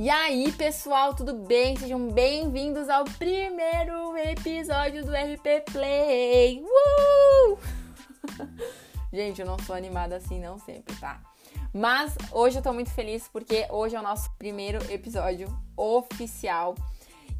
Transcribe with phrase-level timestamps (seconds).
[0.00, 1.76] E aí, pessoal, tudo bem?
[1.76, 6.62] Sejam bem-vindos ao primeiro episódio do RP Play.
[6.62, 7.58] Uh!
[9.12, 11.20] Gente, eu não sou animada assim não sempre, tá?
[11.74, 16.76] Mas hoje eu tô muito feliz porque hoje é o nosso primeiro episódio oficial.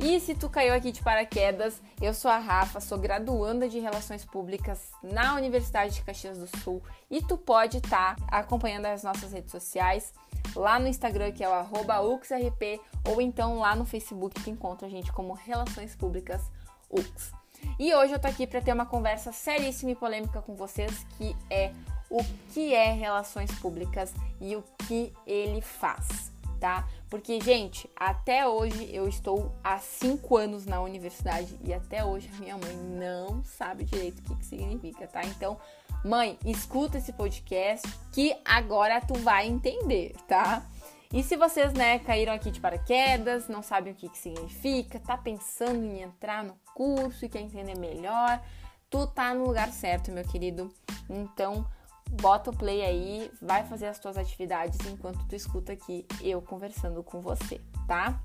[0.01, 4.25] E se tu caiu aqui de paraquedas, eu sou a Rafa, sou graduanda de Relações
[4.25, 9.33] Públicas na Universidade de Caxias do Sul e tu pode estar tá acompanhando as nossas
[9.33, 10.13] redes sociais
[10.59, 14.91] lá no Instagram, que é o UXRP, ou então lá no Facebook, que encontra a
[14.91, 16.43] gente como Relações Públicas
[16.91, 17.33] UX.
[17.79, 21.35] E hoje eu tô aqui para ter uma conversa seríssima e polêmica com vocês, que
[21.49, 21.73] é
[22.11, 22.19] o
[22.53, 26.89] que é relações públicas e o que ele faz, tá?
[27.11, 32.41] Porque, gente, até hoje eu estou há cinco anos na universidade e até hoje a
[32.41, 35.23] minha mãe não sabe direito o que, que significa, tá?
[35.25, 35.59] Então,
[36.05, 40.65] Mãe, escuta esse podcast que agora tu vai entender, tá?
[41.13, 45.17] E se vocês, né, caíram aqui de paraquedas, não sabem o que, que significa, tá
[45.17, 48.41] pensando em entrar no curso e quer entender melhor,
[48.89, 50.73] tu tá no lugar certo, meu querido.
[51.11, 51.67] Então,
[52.11, 57.03] bota o play aí, vai fazer as tuas atividades enquanto tu escuta aqui eu conversando
[57.03, 58.21] com você, tá?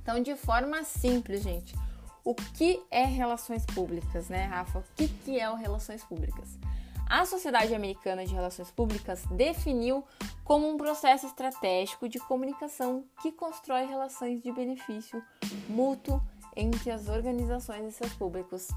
[0.00, 1.76] Então, de forma simples, gente,
[2.24, 4.78] o que é relações públicas, né, Rafa?
[4.78, 6.58] O que, que é o relações públicas?
[7.08, 10.04] A Sociedade Americana de Relações Públicas definiu
[10.42, 15.22] como um processo estratégico de comunicação que constrói relações de benefício
[15.68, 16.20] mútuo
[16.56, 18.68] entre as organizações e seus públicos.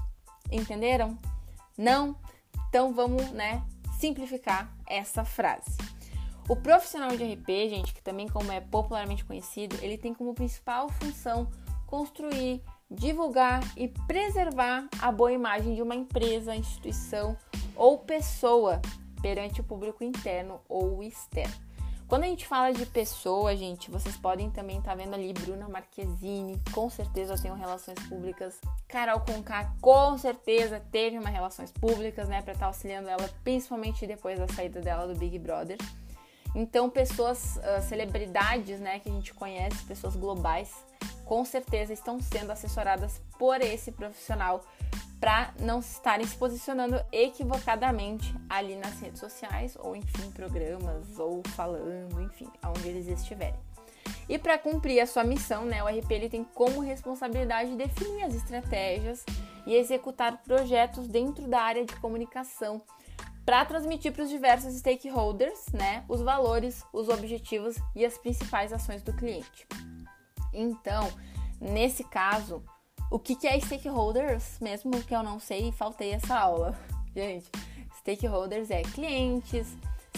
[0.50, 1.18] Entenderam?
[1.76, 2.16] Não?
[2.68, 3.62] Então vamos, né,
[3.98, 5.76] simplificar essa frase.
[6.48, 10.88] O profissional de RP, gente, que também como é popularmente conhecido, ele tem como principal
[10.88, 11.48] função
[11.86, 17.36] construir, divulgar e preservar a boa imagem de uma empresa, instituição
[17.78, 18.82] ou pessoa
[19.22, 21.68] perante o público interno ou externo.
[22.08, 25.68] Quando a gente fala de pessoa, gente, vocês podem também estar tá vendo ali Bruna
[25.68, 28.58] Marquezine, com certeza tem relações públicas.
[28.88, 34.06] Carol Conká, com certeza teve uma relações públicas, né, para estar tá auxiliando ela, principalmente
[34.06, 35.76] depois da saída dela do Big Brother.
[36.54, 40.72] Então, pessoas, uh, celebridades, né, que a gente conhece, pessoas globais,
[41.24, 44.64] com certeza estão sendo assessoradas por esse profissional
[45.20, 52.20] para não estarem se posicionando equivocadamente ali nas redes sociais ou enfim programas ou falando,
[52.22, 53.58] enfim, aonde eles estiverem.
[54.28, 58.34] E para cumprir a sua missão, né, o RP ele tem como responsabilidade definir as
[58.34, 59.24] estratégias
[59.66, 62.80] e executar projetos dentro da área de comunicação
[63.48, 69.02] para transmitir para os diversos stakeholders, né, os valores, os objetivos e as principais ações
[69.02, 69.66] do cliente.
[70.52, 71.10] Então,
[71.58, 72.62] nesse caso,
[73.10, 76.78] o que, que é stakeholders, mesmo que eu não sei e faltei essa aula.
[77.16, 77.50] Gente,
[78.00, 79.66] stakeholders é clientes,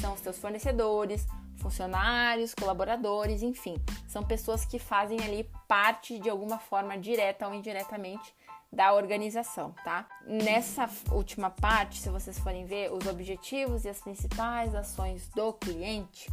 [0.01, 1.25] são os teus fornecedores,
[1.59, 3.77] funcionários, colaboradores, enfim,
[4.09, 8.35] são pessoas que fazem ali parte de alguma forma direta ou indiretamente
[8.73, 10.07] da organização, tá?
[10.27, 16.31] Nessa última parte, se vocês forem ver os objetivos e as principais ações do cliente,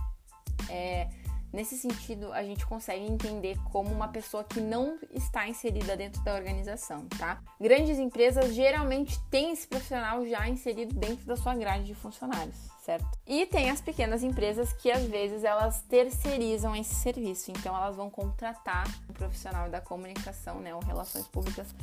[0.69, 1.09] é,
[1.51, 6.35] Nesse sentido, a gente consegue entender como uma pessoa que não está inserida dentro da
[6.35, 7.41] organização, tá?
[7.59, 13.07] Grandes empresas geralmente têm esse profissional já inserido dentro da sua grade de funcionários, certo?
[13.25, 18.09] E tem as pequenas empresas que às vezes elas terceirizam esse serviço, então elas vão
[18.09, 21.73] contratar um profissional da comunicação, né, ou relações públicas,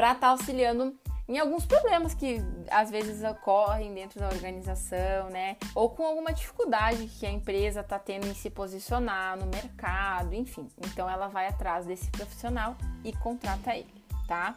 [0.00, 2.38] para estar tá auxiliando em alguns problemas que
[2.70, 5.58] às vezes ocorrem dentro da organização, né?
[5.74, 10.66] Ou com alguma dificuldade que a empresa está tendo em se posicionar no mercado, enfim.
[10.78, 14.56] Então ela vai atrás desse profissional e contrata ele, tá?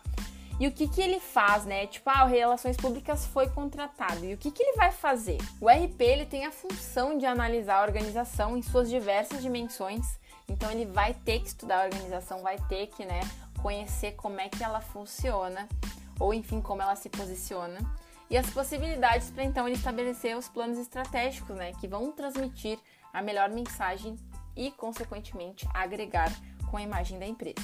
[0.62, 1.88] E o que, que ele faz, né?
[1.88, 4.24] Tipo, ah, o Relações Públicas foi contratado.
[4.24, 5.40] E o que, que ele vai fazer?
[5.60, 10.06] O RP ele tem a função de analisar a organização em suas diversas dimensões.
[10.48, 13.20] Então ele vai ter que estudar a organização, vai ter que, né,
[13.64, 15.68] conhecer como é que ela funciona
[16.20, 17.80] ou enfim como ela se posiciona,
[18.30, 22.78] e as possibilidades para então ele estabelecer os planos estratégicos, né, que vão transmitir
[23.12, 24.18] a melhor mensagem
[24.56, 26.32] e, consequentemente, agregar
[26.70, 27.62] com a imagem da empresa.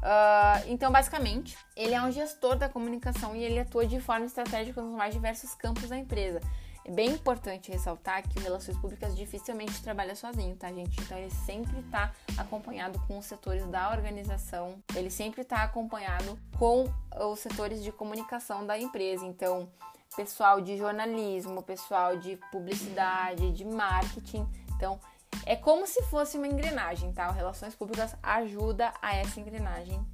[0.00, 4.80] Uh, então, basicamente, ele é um gestor da comunicação e ele atua de forma estratégica
[4.80, 6.40] nos mais diversos campos da empresa.
[6.84, 11.00] É bem importante ressaltar que o Relações Públicas dificilmente trabalha sozinho, tá, gente?
[11.00, 16.90] Então ele sempre está acompanhado com os setores da organização, ele sempre está acompanhado com
[17.30, 19.26] os setores de comunicação da empresa.
[19.26, 19.68] Então,
[20.16, 24.48] pessoal de jornalismo, pessoal de publicidade, de marketing.
[24.74, 24.98] Então,
[25.46, 27.28] é como se fosse uma engrenagem, tá?
[27.28, 30.04] O Relações Públicas ajuda a essa engrenagem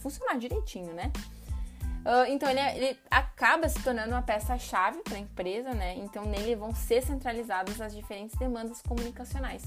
[0.00, 1.12] funcionar direitinho, né?
[2.00, 5.96] Uh, então ele, é, ele, acaba se tornando uma peça-chave para a empresa, né?
[5.96, 9.62] Então nele vão ser centralizadas as diferentes demandas comunicacionais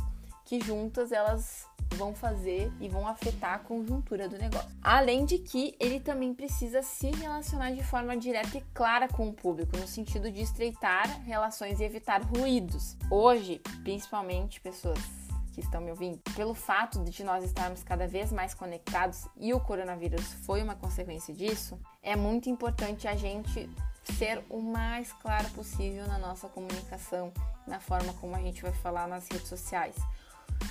[0.46, 4.70] que juntas elas vão fazer e vão afetar a conjuntura do negócio.
[4.82, 9.34] Além de que ele também precisa se relacionar de forma direta e clara com o
[9.34, 12.98] público, no sentido de estreitar relações e evitar ruídos.
[13.12, 15.23] Hoje, principalmente pessoas
[15.54, 19.60] que estão me ouvindo, pelo fato de nós estarmos cada vez mais conectados e o
[19.60, 23.70] coronavírus foi uma consequência disso, é muito importante a gente
[24.18, 27.32] ser o mais claro possível na nossa comunicação,
[27.68, 29.96] na forma como a gente vai falar nas redes sociais.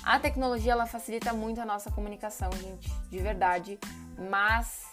[0.03, 3.79] A tecnologia ela facilita muito a nossa comunicação, gente, de verdade,
[4.29, 4.83] mas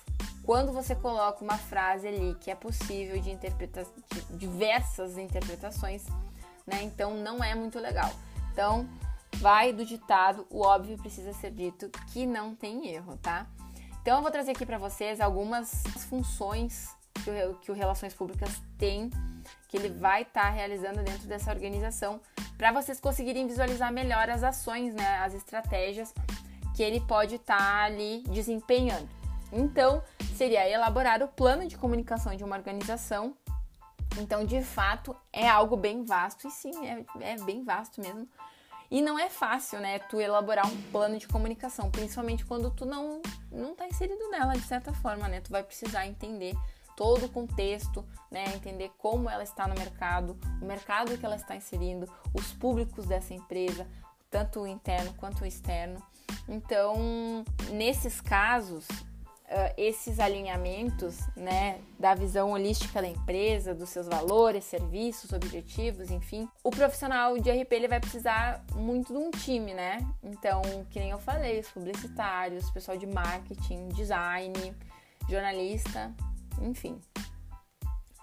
[0.44, 6.06] quando você coloca uma frase ali que é possível de, de diversas interpretações,
[6.66, 6.82] né?
[6.82, 8.10] Então não é muito legal.
[8.52, 8.88] Então
[9.40, 13.46] vai do ditado, o óbvio precisa ser dito, que não tem erro, tá?
[14.02, 16.88] Então eu vou trazer aqui para vocês algumas funções
[17.25, 19.10] que o, que o Relações Públicas tem,
[19.69, 22.20] que ele vai estar tá realizando dentro dessa organização,
[22.56, 26.14] para vocês conseguirem visualizar melhor as ações, né, as estratégias
[26.76, 29.08] que ele pode estar tá ali desempenhando.
[29.52, 30.02] Então,
[30.37, 33.34] seria elaborar o plano de comunicação de uma organização.
[34.19, 38.28] Então, de fato, é algo bem vasto, e sim, é, é bem vasto mesmo.
[38.90, 43.22] E não é fácil, né, tu elaborar um plano de comunicação, principalmente quando tu não
[43.50, 45.40] não tá inserido nela de certa forma, né?
[45.40, 46.56] Tu vai precisar entender
[46.96, 51.56] todo o contexto, né, entender como ela está no mercado, o mercado que ela está
[51.56, 53.87] inserindo, os públicos dessa empresa,
[54.28, 56.02] tanto o interno quanto o externo.
[56.48, 58.87] Então, nesses casos,
[59.50, 66.49] uh, esses alinhamentos né, da visão holística da empresa, dos seus valores, serviços, objetivos, enfim,
[66.62, 69.99] o profissional de RP ele vai precisar muito de um time, né?
[70.23, 74.75] Então, que nem eu falei, os publicitários, pessoal de marketing, design,
[75.29, 76.12] jornalista,
[76.62, 77.00] enfim.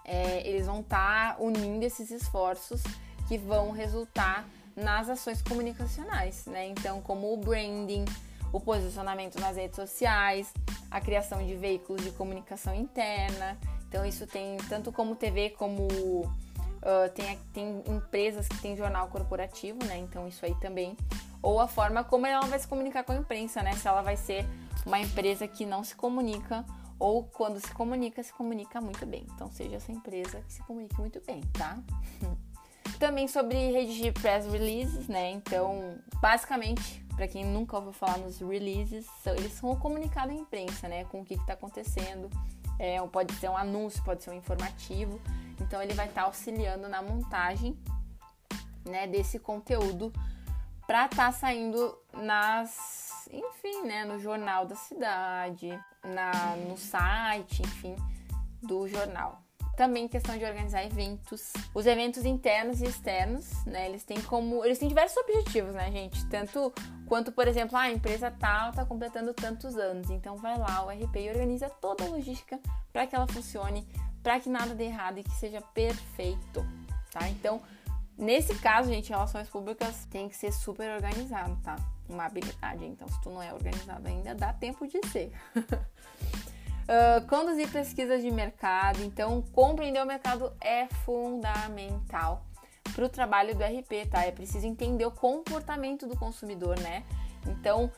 [0.04, 2.82] É, eles vão estar tá unindo esses esforços
[3.28, 6.68] que vão resultar nas ações comunicacionais, né?
[6.68, 8.04] Então, como o branding,
[8.52, 10.52] o posicionamento nas redes sociais,
[10.90, 13.58] a criação de veículos de comunicação interna.
[13.88, 19.78] Então, isso tem tanto como TV como uh, tem, tem empresas que têm jornal corporativo,
[19.84, 19.98] né?
[19.98, 20.96] Então, isso aí também.
[21.42, 23.72] Ou a forma como ela vai se comunicar com a imprensa, né?
[23.72, 24.46] Se ela vai ser
[24.84, 26.64] uma empresa que não se comunica
[26.98, 29.26] ou quando se comunica, se comunica muito bem.
[29.34, 31.78] Então, seja essa empresa que se comunique muito bem, tá?
[32.98, 35.30] Também sobre redigir press releases, né?
[35.30, 40.86] Então, basicamente, para quem nunca ouviu falar nos releases, eles são o comunicado à imprensa,
[40.86, 41.04] né?
[41.06, 42.30] Com o que está acontecendo.
[42.78, 45.20] É, pode ser um anúncio, pode ser um informativo.
[45.60, 47.76] Então, ele vai estar tá auxiliando na montagem
[48.84, 50.12] né, desse conteúdo
[50.86, 55.68] para estar tá saindo nas, enfim, né, no jornal da cidade,
[56.04, 57.96] na, no site, enfim,
[58.62, 59.42] do jornal.
[59.78, 61.52] Também questão de organizar eventos.
[61.72, 63.88] Os eventos internos e externos, né?
[63.88, 64.64] Eles têm como.
[64.64, 66.26] Eles têm diversos objetivos, né, gente?
[66.26, 66.72] Tanto
[67.06, 70.10] quanto, por exemplo, ah, a empresa tal tá completando tantos anos.
[70.10, 72.58] Então vai lá, o RP e organiza toda a logística
[72.92, 73.86] para que ela funcione,
[74.20, 76.66] para que nada dê errado e que seja perfeito.
[77.12, 77.28] Tá?
[77.28, 77.62] Então,
[78.18, 81.76] nesse caso, gente, relações públicas tem que ser super organizado, tá?
[82.08, 82.84] Uma habilidade.
[82.84, 85.30] Então, se tu não é organizado ainda, dá tempo de ser.
[86.88, 89.04] Uh, conduzir pesquisas de mercado.
[89.04, 92.42] Então, compreender o mercado é fundamental
[92.94, 94.24] para o trabalho do RP, tá?
[94.24, 97.04] É preciso entender o comportamento do consumidor, né?
[97.46, 97.92] Então,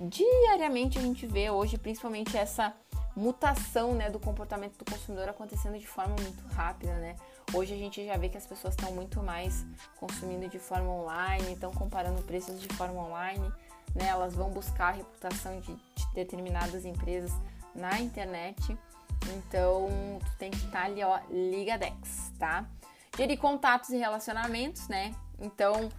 [0.00, 2.72] diariamente a gente vê hoje, principalmente essa
[3.16, 7.16] mutação, né, do comportamento do consumidor acontecendo de forma muito rápida, né?
[7.52, 9.64] Hoje a gente já vê que as pessoas estão muito mais
[9.96, 13.50] consumindo de forma online, estão comparando preços de forma online,
[13.94, 14.08] né?
[14.08, 17.32] Elas vão buscar a reputação de, de determinadas empresas
[17.76, 18.76] na internet.
[19.36, 19.88] Então,
[20.24, 22.64] tu tem que estar tá ali, ó, ligadex, tá?
[23.16, 25.14] Gerir contatos e relacionamentos, né?
[25.38, 25.90] Então,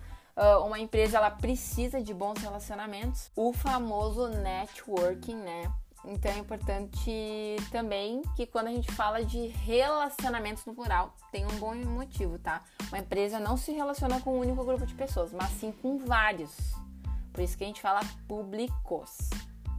[0.65, 5.71] uma empresa ela precisa de bons relacionamentos, o famoso networking, né?
[6.05, 11.59] Então é importante também que quando a gente fala de relacionamentos no plural, tem um
[11.59, 12.61] bom motivo, tá?
[12.89, 16.55] Uma empresa não se relaciona com um único grupo de pessoas, mas sim com vários.
[17.33, 19.29] Por isso que a gente fala públicos,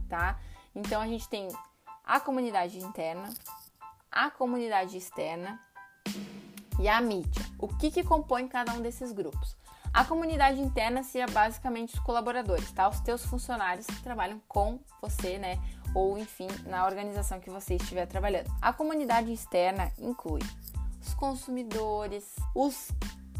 [0.07, 0.39] tá?
[0.75, 1.47] Então a gente tem
[2.09, 3.29] a comunidade interna,
[4.11, 5.59] a comunidade externa
[6.79, 7.45] e a mídia.
[7.59, 9.55] O que, que compõe cada um desses grupos?
[9.93, 12.89] A comunidade interna seria basicamente os colaboradores, tá?
[12.89, 15.59] Os teus funcionários que trabalham com você, né?
[15.93, 18.51] Ou enfim, na organização que você estiver trabalhando.
[18.59, 20.41] A comunidade externa inclui
[20.99, 22.89] os consumidores, os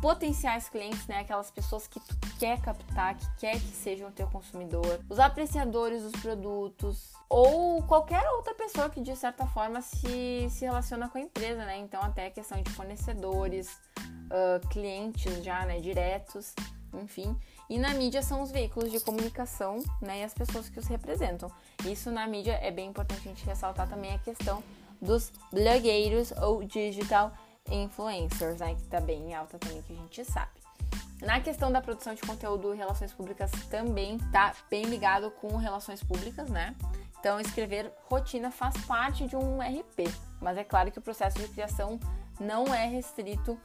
[0.02, 1.20] potenciais clientes, né?
[1.20, 6.04] Aquelas pessoas que tu quer captar, que quer que sejam o teu consumidor, os apreciadores
[6.04, 11.22] dos produtos ou qualquer outra pessoa que de certa forma se, se relaciona com a
[11.22, 11.78] empresa, né?
[11.78, 15.80] Então até a questão de fornecedores, uh, clientes já, né?
[15.80, 16.54] Diretos.
[16.94, 17.38] enfim.
[17.70, 21.52] E na mídia são os veículos de comunicação, né, e as pessoas que os representam.
[21.86, 24.64] Isso na mídia é bem importante a gente ressaltar também a questão
[25.02, 27.32] dos blogueiros ou digital
[27.72, 30.52] influencers, né, que tá bem alta também que a gente sabe.
[31.22, 36.50] Na questão da produção de conteúdo, relações públicas também tá bem ligado com relações públicas,
[36.50, 36.76] né?
[37.20, 40.10] Então, escrever rotina faz parte de um RP,
[40.40, 42.00] mas é claro que o processo de criação
[42.40, 43.60] não é restrito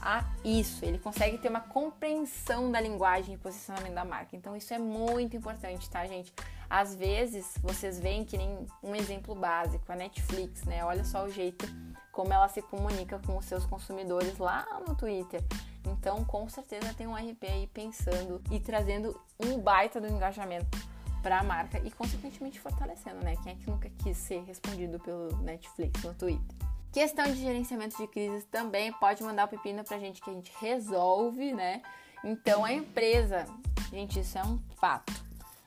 [0.00, 0.84] a isso.
[0.84, 4.36] Ele consegue ter uma compreensão da linguagem e posicionamento da marca.
[4.36, 6.32] Então, isso é muito importante, tá, gente?
[6.68, 10.84] Às vezes, vocês veem que nem um exemplo básico, a Netflix, né?
[10.84, 11.66] Olha só o jeito
[12.12, 15.42] como ela se comunica com os seus consumidores lá no Twitter.
[15.86, 20.78] Então, com certeza tem um RP aí pensando e trazendo um baita do engajamento
[21.22, 23.36] para a marca e consequentemente fortalecendo, né?
[23.42, 26.67] Quem é que nunca quis ser respondido pelo Netflix no Twitter?
[26.98, 30.52] Questão de gerenciamento de crises também pode mandar o pepino pra gente que a gente
[30.58, 31.80] resolve, né?
[32.24, 33.46] Então a empresa,
[33.88, 35.12] gente, isso é um fato.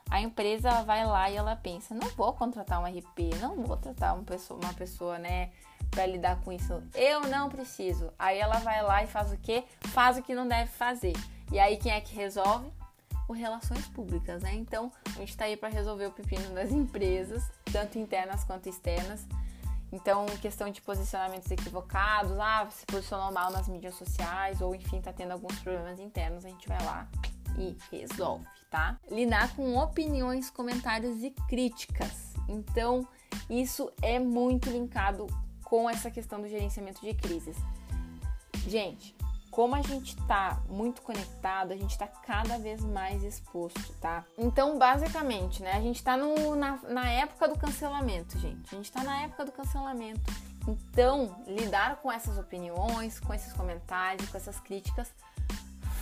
[0.10, 4.14] A empresa vai lá e ela pensa, não vou contratar um RP, não vou tratar
[4.14, 5.52] uma pessoa, uma pessoa, né,
[5.90, 6.84] para lidar com isso.
[6.94, 8.12] Eu não preciso.
[8.20, 9.64] Aí ela vai lá e faz o quê?
[9.84, 11.14] Faz o que não deve fazer.
[11.50, 12.70] E aí quem é que resolve?
[13.30, 14.54] O relações públicas, né?
[14.54, 19.26] Então, a gente está aí para resolver o pepino das empresas, tanto internas quanto externas.
[19.92, 25.12] Então, questão de posicionamentos equivocados, ah, se posicionou mal nas mídias sociais, ou enfim, tá
[25.12, 27.08] tendo alguns problemas internos, a gente vai lá
[27.58, 28.98] e resolve, tá?
[29.10, 32.34] Lidar com opiniões, comentários e críticas.
[32.48, 33.06] Então,
[33.50, 35.28] isso é muito linkado
[35.64, 37.58] com essa questão do gerenciamento de crises.
[38.68, 39.16] Gente,
[39.52, 44.24] como a gente tá muito conectado, a gente tá cada vez mais exposto, tá?
[44.38, 48.74] Então, basicamente, né, a gente tá no, na, na época do cancelamento, gente.
[48.74, 50.22] A gente tá na época do cancelamento.
[50.66, 55.14] Então, lidar com essas opiniões, com esses comentários, com essas críticas,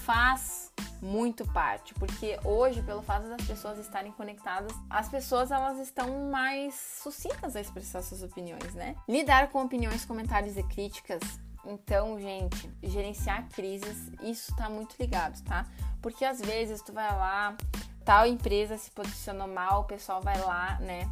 [0.06, 6.30] faz muito parte, porque hoje, pelo fato das pessoas estarem conectadas, as pessoas elas estão
[6.30, 8.96] mais sucintas a expressar suas opiniões, né?
[9.08, 11.22] Lidar com opiniões, comentários e críticas
[11.66, 15.66] então, gente, gerenciar crises, isso tá muito ligado, tá?
[16.02, 17.56] Porque às vezes tu vai lá,
[18.06, 21.10] tal empresa se posicionou mal, o pessoal vai lá, né?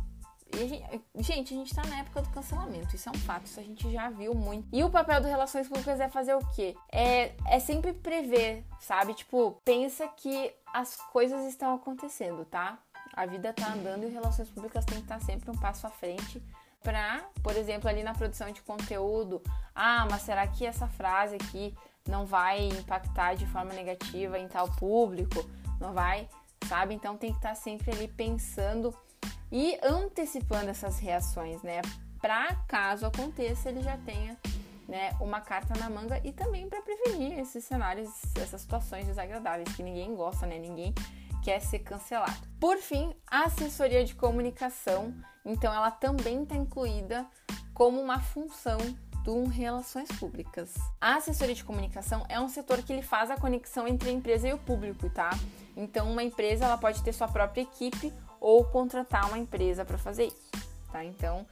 [0.54, 3.60] A gente, gente, a gente tá na época do cancelamento, isso é um fato, isso
[3.60, 4.68] a gente já viu muito.
[4.72, 6.76] E o papel do Relações Públicas é fazer o quê?
[6.90, 9.14] É, é sempre prever, sabe?
[9.14, 12.80] Tipo, pensa que as coisas estão acontecendo, tá?
[13.14, 16.42] A vida tá andando e Relações Públicas tem que estar sempre um passo à frente
[16.82, 19.42] para, por exemplo, ali na produção de conteúdo,
[19.76, 21.76] ah, mas será que essa frase aqui
[22.08, 25.50] não vai impactar de forma negativa em tal público?
[25.80, 26.28] Não vai,
[26.68, 26.94] sabe?
[26.94, 28.96] Então tem que estar tá sempre ali pensando
[29.52, 31.82] e antecipando essas reações, né?
[32.22, 34.38] Para caso aconteça, ele já tenha
[34.88, 39.84] né, uma carta na manga e também para prevenir esses cenários, essas situações desagradáveis que
[39.84, 40.58] ninguém gosta, né?
[40.58, 40.94] Ninguém
[41.44, 42.48] quer ser cancelado.
[42.60, 45.14] Por fim, a assessoria de comunicação,
[45.48, 47.26] então ela também está incluída
[47.74, 48.78] como uma função
[49.24, 50.76] do Relações Públicas.
[51.02, 54.48] A assessoria de comunicação é um setor que ele faz a conexão entre a empresa
[54.48, 55.32] e o público, tá?
[55.76, 60.28] Então uma empresa ela pode ter sua própria equipe ou contratar uma empresa para fazer
[60.28, 60.52] isso,
[60.92, 61.04] tá?
[61.04, 61.46] Então,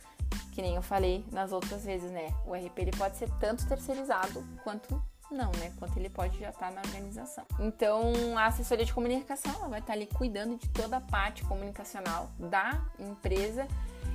[0.52, 2.34] que nem eu falei nas outras vezes, né?
[2.46, 5.02] O RP ele pode ser tanto terceirizado quanto
[5.32, 5.74] não, né?
[5.78, 7.46] Quanto ele pode já estar tá na organização.
[7.60, 11.44] Então, a assessoria de comunicação ela vai estar tá ali cuidando de toda a parte
[11.44, 13.68] comunicacional da empresa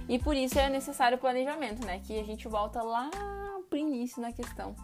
[0.08, 2.00] e por isso é necessário o planejamento, né?
[2.04, 3.10] Que a gente volta lá
[3.68, 4.74] pro início na questão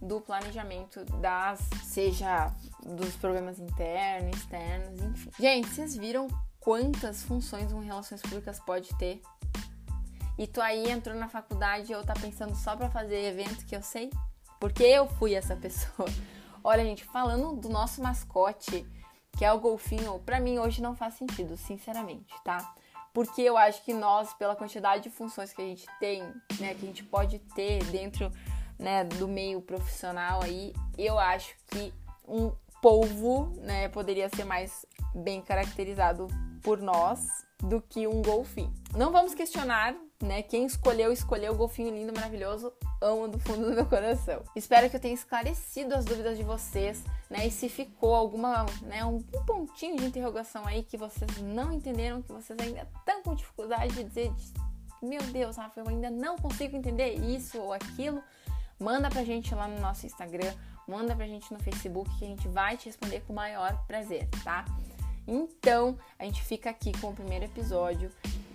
[0.00, 2.52] do planejamento das, seja
[2.84, 5.30] dos problemas internos, externos, enfim.
[5.38, 6.28] Gente, vocês viram
[6.60, 9.20] quantas funções um relações públicas pode ter?
[10.38, 13.82] E tu aí entrou na faculdade ou tá pensando só para fazer evento que eu
[13.82, 14.08] sei?
[14.58, 16.08] Porque eu fui essa pessoa.
[16.62, 18.86] Olha, gente, falando do nosso mascote,
[19.36, 22.74] que é o golfinho, para mim hoje não faz sentido, sinceramente, tá?
[23.12, 26.22] Porque eu acho que nós, pela quantidade de funções que a gente tem,
[26.58, 28.30] né, que a gente pode ter dentro,
[28.78, 31.92] né, do meio profissional aí, eu acho que
[32.26, 34.84] um polvo, né, poderia ser mais
[35.14, 36.28] bem caracterizado
[36.62, 37.26] por nós
[37.60, 38.72] do que um golfinho.
[38.96, 40.42] Não vamos questionar né?
[40.42, 42.72] Quem escolheu, escolheu o golfinho lindo, maravilhoso.
[43.00, 44.42] Amo do fundo do meu coração.
[44.56, 47.46] Espero que eu tenha esclarecido as dúvidas de vocês, né?
[47.46, 52.32] E se ficou alguma, né, um pontinho de interrogação aí que vocês não entenderam, que
[52.32, 54.32] vocês ainda estão com dificuldade de dizer,
[55.00, 58.22] meu Deus, Rafa, eu ainda não consigo entender isso ou aquilo,
[58.80, 60.52] manda pra gente lá no nosso Instagram,
[60.88, 64.28] manda pra gente no Facebook que a gente vai te responder com o maior prazer,
[64.42, 64.64] tá?
[65.26, 68.10] Então, a gente fica aqui com o primeiro episódio.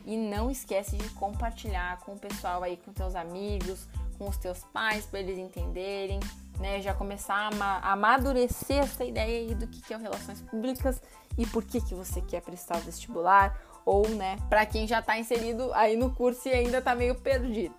[0.06, 4.64] E não esquece de compartilhar com o pessoal aí, com teus amigos, com os teus
[4.66, 6.20] pais, para eles entenderem,
[6.60, 11.02] né, já começar a amadurecer essa ideia aí do que é o Relações Públicas
[11.38, 15.18] e por que, que você quer prestar o vestibular, ou, né, para quem já está
[15.18, 17.76] inserido aí no curso e ainda está meio perdido.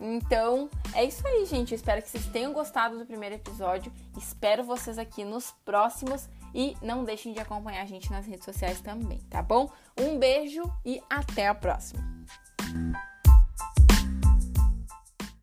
[0.00, 1.74] Então, é isso aí, gente.
[1.74, 3.92] Espero que vocês tenham gostado do primeiro episódio.
[4.16, 8.80] Espero vocês aqui nos próximos e não deixem de acompanhar a gente nas redes sociais
[8.80, 9.70] também, tá bom?
[9.98, 12.02] Um beijo e até a próxima.